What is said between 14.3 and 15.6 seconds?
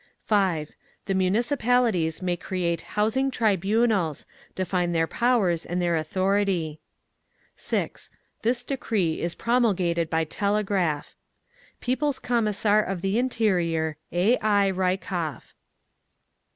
I. RYKOV.